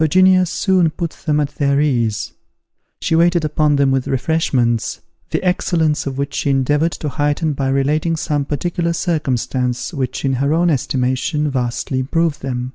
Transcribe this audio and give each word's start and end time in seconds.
Virginia 0.00 0.44
soon 0.44 0.90
put 0.90 1.10
them 1.26 1.38
at 1.38 1.54
their 1.54 1.80
ease; 1.80 2.32
she 3.00 3.14
waited 3.14 3.44
upon 3.44 3.76
them 3.76 3.92
with 3.92 4.08
refreshments, 4.08 5.00
the 5.30 5.40
excellence 5.44 6.08
of 6.08 6.18
which 6.18 6.34
she 6.34 6.50
endeavoured 6.50 6.90
to 6.90 7.08
heighten 7.08 7.52
by 7.52 7.68
relating 7.68 8.16
some 8.16 8.44
particular 8.44 8.92
circumstance 8.92 9.94
which 9.94 10.24
in 10.24 10.32
her 10.32 10.52
own 10.52 10.70
estimation, 10.70 11.48
vastly 11.48 12.00
improved 12.00 12.42
them. 12.42 12.72